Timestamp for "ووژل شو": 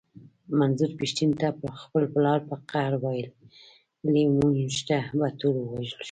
5.57-5.97